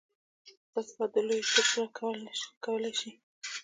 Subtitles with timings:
[0.69, 3.11] ستا صفت د لويي څوک پوره کولی شي.